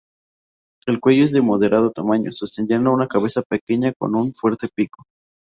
[0.87, 5.03] El cuello es de moderado tamaño, sosteniendo una cabeza pequeña con un fuerte pico.